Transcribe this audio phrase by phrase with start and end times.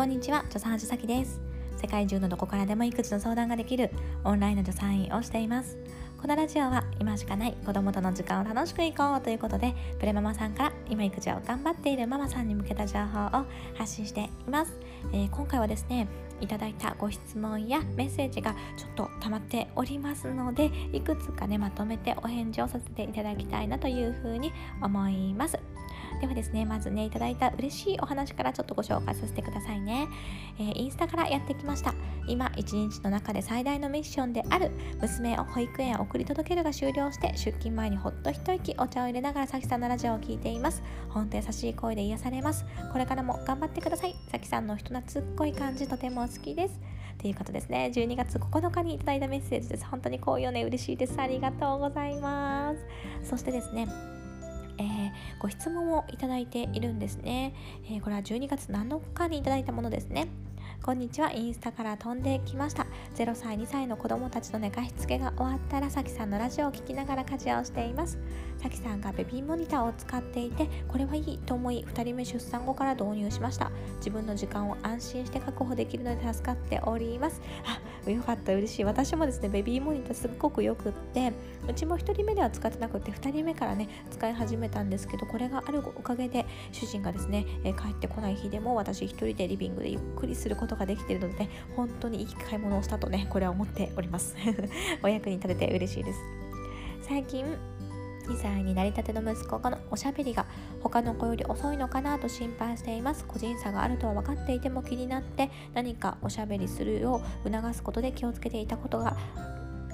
[0.00, 1.42] こんにちは助産師さきです。
[1.76, 3.90] 世界中のどこからでも育児の相談ができる
[4.24, 5.76] オンラインの助産院をしています。
[6.16, 14.78] このラジオは今しかない子供との時間を楽しくいこうということでプレママさんから今育児を頑張っているママさんに向けた情報を発信しています、
[15.12, 16.08] えー、今回はですね
[16.40, 25.58] いただいたご質問やメッセージがちょっと溜まっておりますのでいくつかねまとめてお返事をさせていただきたいなというふうに思います。
[26.20, 30.08] ではですねまずねいただいた嬉しいお話からちょっとご紹介させてくださいね、
[30.58, 31.94] えー、インスタからやってきました。
[32.26, 40.82] 今一日の中で最大のミッションである娘を保育園送り届けるが終了して出勤前にほっと一息お茶を入れながらさきさんのラジオを聴いています。
[41.08, 42.64] 本当優しい声で癒されます。
[42.92, 44.14] これからも頑張ってください。
[44.30, 46.80] さきさんの人懐っこい感じとても好きです。
[47.18, 47.90] ということですね。
[47.92, 49.84] 12月9日にいただいたメッセージです。
[49.86, 50.62] 本当にこういうね。
[50.64, 51.20] 嬉しいです。
[51.20, 52.74] ありがとうございま
[53.22, 53.28] す。
[53.28, 53.88] そしてですね
[54.80, 60.28] えー、ご質問をいただいているんですね、えー、これは12月7日にいただいたものですね。
[60.82, 61.30] こんにちは。
[61.30, 62.86] インスタから飛んできました。
[63.14, 68.18] 0歳2歳の子供たちの寝かしつけが終わったらさきさんのラジオを聞きながら家事をしています。
[68.60, 77.40] さきさんがベビーモニターを使っていてこれはいいと思い2人目出産後から導入しました自分の時間を安心して確保できるので助かっております
[78.06, 81.32] あよかった嬉しい私もですねベビーモニターすっごくよくって
[81.68, 94.36] うちも1人目では使ってなくて2人目からね使い始めたんですけどこれがあるおかげで主人がですね、え帰ってこない日でも私1人でリビングでゆっくりすることができているので、本当にいい買い物をしたとね、これは思っております。
[95.02, 96.18] お役に立てて嬉しいです。
[97.02, 97.44] 最近、
[98.30, 100.46] 2歳になりたての息子がのおしゃべりが
[100.82, 103.24] 他の子より遅いのかなと心配しています。
[103.26, 109.16] 個人差があるとは分かっていても気になって何かおしゃべりするよう促すことで気をつけていたことが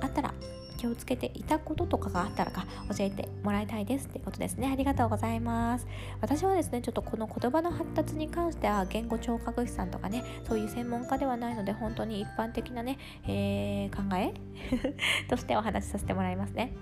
[0.00, 0.32] あったら
[0.78, 2.66] 気をつけていたこととかがあったらか
[2.96, 4.68] 教えてもらいたいですっていうことですね。
[4.72, 5.86] ありがとうございます。
[6.20, 14.32] 私はですねちょっとこの言葉の発達に関しては言語聴覚士さんとかねそういう専門家ではないので本当に一般的なね、えー、考え？
[15.28, 16.72] としてお話しさせてもらいますね。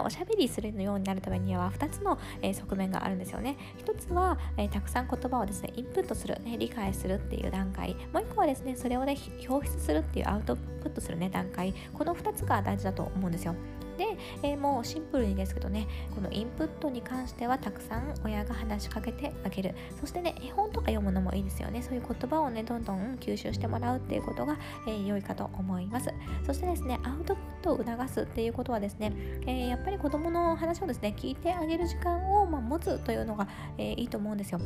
[0.00, 3.56] おしゃべりするようになるためには2つの、え、側面があるんですよね。
[3.84, 7.94] 1つは、えー、たくさん言葉をですね、インプットする、ね、理解するっていう段階。
[8.12, 9.16] もう1個はですね、それをね、
[9.48, 11.74] 表出するっていうアウトプットするね、段階。
[11.92, 13.54] この2つが大事だと思うんですよ。
[14.02, 19.74] で、えー、もうシンプルにですけどねこのインプットに関してはたくさん親が話しかけてあげる。
[20.00, 21.82] そしてね絵本とか読むのもいいですよね。
[21.82, 26.12] そういう言葉をねどんどん吸収してもらうっていうことが、えー、良いかと思います。
[26.44, 29.12] そしてですねアウトプットを促すっていうことはですね、
[29.46, 33.48] えー、やっぱり子供の話をですね聞いてあげる時間を、まあ、持つというのが、
[33.78, 34.60] えいいと思うんですよ。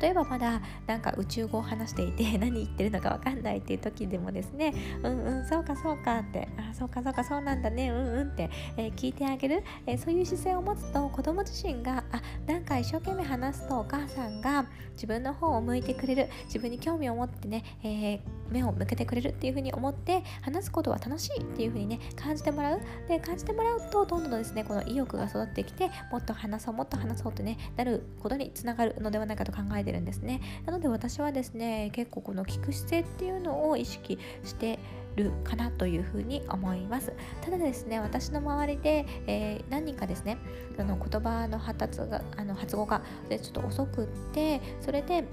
[0.00, 16.28] 例えばまだなんか宇宙語を話していて 何言ってるのか分かんないっていう時でもですねうんうんそうかそうかってあそうかそうかそうなんだねうんうんって、えー、聞いてあげる、えー、そういう姿勢を持つと子ども自身があなんか一生懸命話すとお母さんが自分の方を向いてくれる。
[16.46, 18.20] 自分に興味を持ってね、えー、
[18.50, 22.80] 目を向けてくれるっていう風に思って話すことは楽しいっていう風にね感じてもらう。
[23.08, 30.40] で感じてもらうとどんどんですねこの意欲が育ってきてもっと話そうもっと話そうってねなることにつながるのではないかと考えてるんですね。
[30.66, 34.78] なので私はですね結構この聞く姿勢っていうのを意識して
[35.16, 37.12] るかなというふうに思います。
[37.42, 40.38] ただですね私の周りで、えー、何人かですね
[40.76, 45.24] その言葉の発達があの発語がちょっと遅くってそれで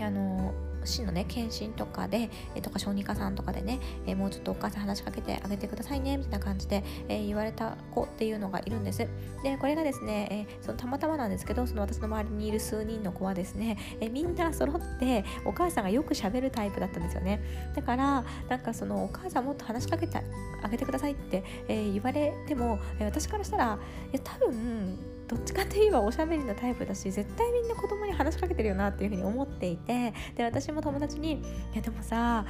[0.00, 0.52] あの
[0.84, 8.98] 市のね検診とかで、えとか小児科さんとかでね、えもうちょっとお母さん話しかけてあげてくださいねみたいな感じで、え言われた子っていうのがいるんです。
[9.42, 17.42] でこれがですね、えそのたまたまなんですけどその私の周りにいる数人の子はですね、えみんな揃ってお母さんがよくしゃべるタイプだったんですよね。
[17.74, 20.22] だからなんかそのお母さんもっと話しかけて
[20.62, 23.78] あげてくださいって、え言われても、え私からしたら
[24.12, 31.40] いや多分どっちかといえばおしゃべりのタイプだし絶対みんな子供に話しかけてるよなっていうふうに思っていてで私も友達に
[31.72, 32.44] 「いやでもさ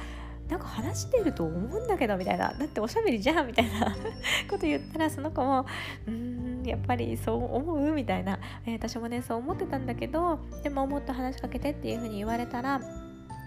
[0.49, 3.95] なんか話してると思うんだけどみたいなだっておしゃべりじゃんみたいな
[4.49, 5.65] こと言ったらその子も
[6.05, 12.81] うんやっぱりそう思うみたいな、えー、私もねそう思ってたんだけどでももっと話しかけてっていうふうに言われたら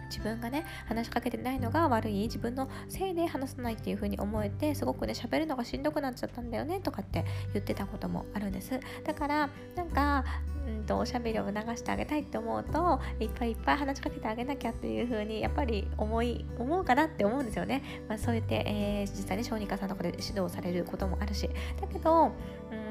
[0.08, 8.78] 自分がね話しかけてないのが悪い自分のせいで話さないっていう風に思えてすごくね喋るのがしんどくなっちゃったんだよねとかって言ってたこともあるんです。
[9.04, 10.24] だからなんか
[10.66, 21.48] うんとおしゃべりを促してあげたいって思うといっぱいいっぱい話しかけてあげなきゃっていう風にやっぱり思い思うかなって思うんですよね、まあ、そうやって、えー、実際に小児科さんとかで指導されることもあるし。
[21.80, 22.85] だけどうん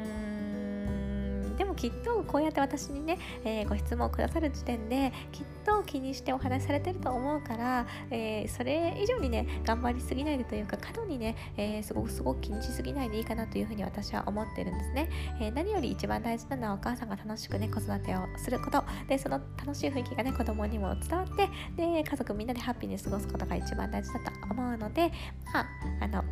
[1.76, 18.84] きっとこうやって私にね、えー、ご質問をくださる時点できっと気にしてお話しされてると思うから、えー、それ以上にね頑張りすぎないでというか過度にね、えー、すごくすごく気にしすぎないでいいかなというふうに私は思ってるんですね、え何より一番大事なのはお母さんが楽しくね子育てをすること。
[19.08, 25.12] でその楽しい雰囲気がね子供にも伝わってで家族みんなでハッピーに過ごすことが一番大事だと思うので
[25.54, 25.68] まあ
[26.02, 26.24] あの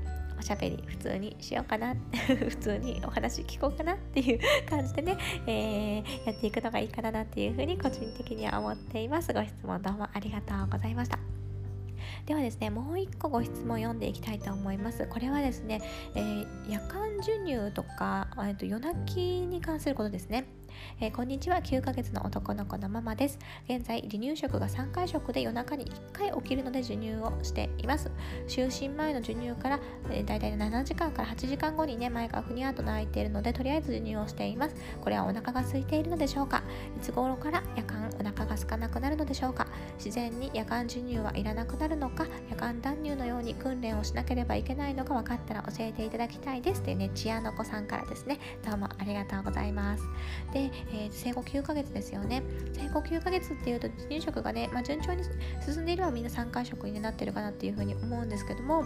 [0.43, 1.95] おしゃべり普通にしようかな。
[2.27, 5.17] 普通にお話聞こうかなっていう感じでね、
[5.47, 9.31] えー、やっていくのがいいかなっていうふうに個人的には思っています。
[9.31, 11.17] ご質問どうもありがとうございました。
[12.25, 15.07] ではですねもう一個ご質問読んでいきたいと思います。
[15.07, 15.81] これはですね、
[16.13, 20.43] えー、夜間授乳とか、えー、と夜泣きに関することですね。
[20.99, 21.57] えー、こんにちは。
[21.57, 23.39] 9ヶ月の男の子のママです。
[23.69, 28.11] 現在離乳食が3回食で夜中に1回起きるので授乳をしています。
[28.47, 29.79] 就寝前の授乳から、
[30.09, 34.75] えー、大体7時間から8時間後にね前がふにゃっと泣いているのでとりあえず授乳をしています。
[35.01, 36.63] これはお腹が空いているのでしょうか？
[36.97, 39.67] いつ頃から夜間お腹が空かなくなるのでしょうか？
[39.97, 42.25] 自然に夜間授乳はいらなくなるのか？
[42.49, 46.81] 夜間断乳のように訓練をしなければいけないのか分かったら教えていただきたいです。
[46.81, 48.39] ってねチアの子さんからですね。
[48.65, 50.03] どうもありがとうございます。
[50.53, 50.62] で
[50.93, 52.43] えー、生後9ヶ月ですよね。
[52.73, 55.23] 生後9ヶ月っていうと離乳食がね、まあ、順調に
[55.65, 58.83] 進んでいればみんな3回食になってるかなっていうふうに思うんですけども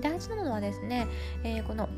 [0.00, 1.06] 大事なのはですね、
[1.44, 1.88] えー、この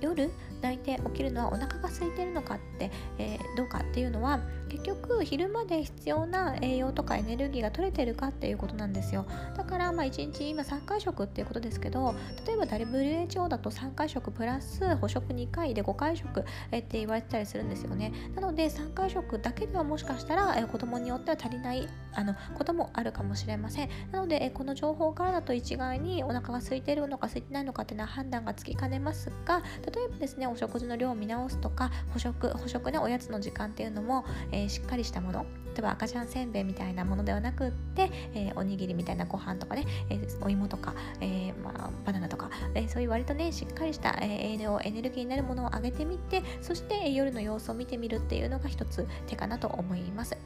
[0.00, 9.26] 夜泣いて起きるのはお腹が空いてるのかって、えー、どうかっていうのは結局昼まで必要な栄養とかエネルギーが取れてるかっていうことなんですよ。
[9.56, 12.14] だからまあ1日今3回食っていうことですけど
[12.46, 18.12] 例えば WHO だと3回食プラス補食2回で5回食えって言われてたりするんですよね。
[18.34, 23.88] なので3回食だけではもしかしたら、え子供によっては足りないあのこともあるかもしれません。
[24.12, 50.36] なので、えこの情報からだと一概にお腹が空いているのか空いてないのかっていうのは判断がつきかねますが例えばですねお食事の量を見直すとか補食補食ねおやつの時間っていうのも、えー、しっかりしたもの例えば赤ちゃんせんべいみたいなものではなくって、えー、おにぎりみたいなご飯とかね、えー、お芋とか、えまあ、バナナとか、えそういう割とねしっかりした、え栄養エネルギーになるものをあげてみてそして、夜の様子を見てみるっていうのが一つ手かなと思います。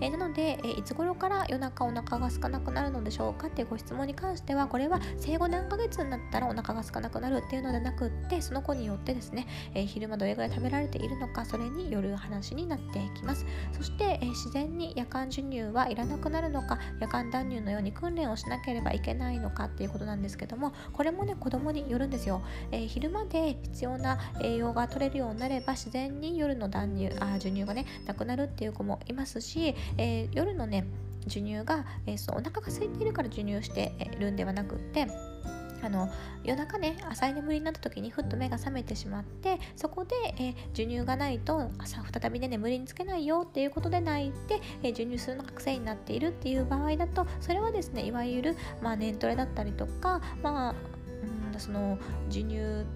[0.00, 13.46] え、なので、え、いつ頃から夜中お腹が空かなくなるのでしょうかっていうご質問に関してはこれは生後何ヶ月になったらお腹が空かなくなるっていうのではなくってその子によってですね、え、昼間どれぐらい食べられているのかそれによる話になっていきます。
[13.72, 29.63] そして、え自然に夜間授乳はいらなくなるのか夜間断乳のように訓練をしなければいけないのかっていうことなんですけどもこれもね子供によるんですよ、え昼間で必要な栄養が取れるようになれば自然に夜の断乳あ授乳がねなくなるっていう子もいますし、
[29.96, 30.84] えー、夜のね
[31.24, 35.06] 授乳が、えー、そのお腹が空いているから授乳してるんではなくって
[35.84, 36.10] あの
[36.42, 50.74] 夜中ね浅い眠りになった時にふっと目が覚めてしまってそこで、えー、授乳がないと朝再びね眠りにつけないよっていうことで泣いて、えー、授乳するのが癖になっているっていう場合だとそれはですねいわゆる、まあ、年トレだったりとかまあ
[51.52, 52.86] うんその授乳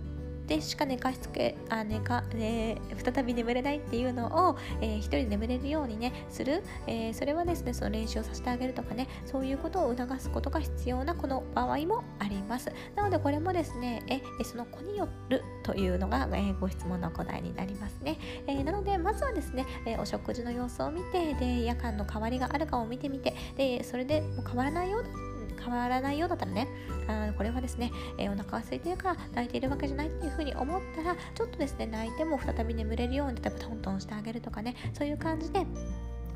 [0.49, 12.73] でしか寝かしつけあ寝か、ね、再び眠れないっていうのを、えー、一人で眠れるようにねする、えー、それはですねその練習をさせてあげるとかねそういうことを促すことが必要なこの場合もあります。
[12.97, 25.28] なのでこれもですねえその子によるというのが、え、ご質問の答えになりますね、え、なのでまずはですね、えお食事の様子を見てで夜間の変わりがあるかを見てみてでそれでも変わらないようだ
[25.59, 26.69] 変わらないようだったらね。
[27.09, 35.67] あこれはですね、えー、お腹が空いてるから泣いているわけじゃないっていうふうに思ったらちょっとですね泣いても再び眠れるように例えばトントンしてあげるとかねそういう感じで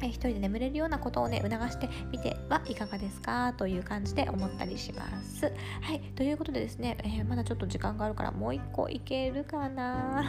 [0.03, 5.53] え一人で眠れるようなことをね促してみてはいかがですかという感じで思ったりします。
[5.81, 10.25] はいということでですね、えー、まだちょっと時間があるからもう一個いけるかな。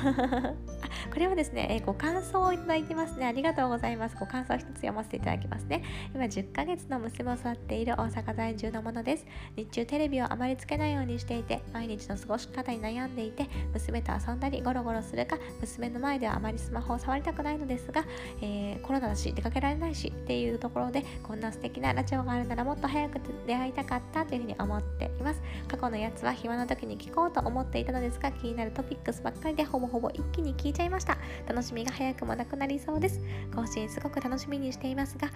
[1.12, 3.26] これはですね、えー、ご感想をいただいてますね。
[3.26, 4.16] ありがとうございます。
[4.20, 5.84] ご感想を一つ読ませていただきますね。
[6.14, 9.26] 今10ヶ月の娘を育っている大阪在住のものです。
[9.56, 18.04] 日中テレビをあまりつけないようにしていて毎日の過ごし方に悩んでいて娘と遊んだりゴロゴロするか娘の前ではあまりスマホを触りたくないのですが、
[18.42, 25.42] えー、コロナだし出かけられないしっていうところでこんな素敵なラジオがあるならもっと早く出会いたかったというふうに思っています。
[25.68, 31.18] 過去のやつは暇な時に聞こうと思っていたのですが気になるトピックスばっかりでほぼほぼ一気に聞いちゃいました。
[31.48, 33.20] 楽しみが早くもなくなりそうです。
[33.56, 35.30] 更新すごく楽しみにしていますが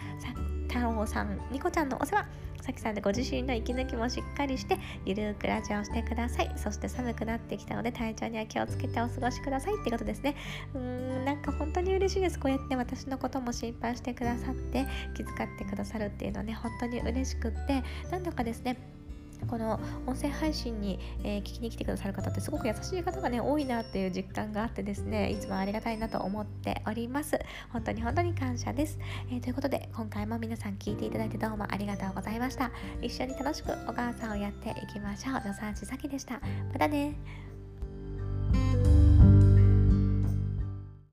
[0.68, 2.26] 太郎さん、ニコちゃんのお世話。
[2.62, 6.52] さきさんでご自身の息抜きもしっかりしてゆるくラジオをしてください。
[6.58, 10.36] そして寒くなってきたので体調には気をつけてお過ごしくださいってことですね。
[10.74, 10.82] うー
[11.22, 12.40] んなんか本当に嬉しいです。
[12.40, 18.78] こうやって私のことも心配してくださって気遣ってくださるっていうのはね本当に嬉しくってなんだかですね
[19.48, 27.40] この音声配信に、えー、聞きに来てくださる方ってすごく優しい方がね多いなっていう実感があってですねいつもありがたいなと思っております。
[27.72, 29.00] 本当に本当に感謝です、
[29.32, 32.72] えー、ということで今回も皆さん聞いていただいてどうもありがとうございました。
[33.02, 35.42] 一緒に楽しくお母さんをやっていきましょう。
[35.42, 36.42] 助産師さきでした。
[36.74, 37.57] またね。